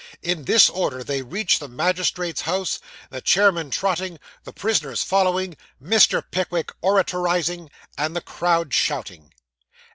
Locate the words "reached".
1.21-1.59